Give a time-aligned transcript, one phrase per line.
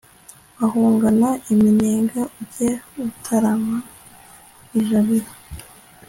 [0.57, 2.69] bagahungana iminega ujye
[3.05, 3.77] utarama
[4.79, 5.29] ijabiro